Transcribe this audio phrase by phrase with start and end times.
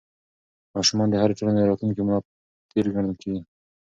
[0.75, 2.19] ماشومان د هرې ټولنې د راتلونکي ملا
[2.71, 3.41] تېر ګڼل کېږي.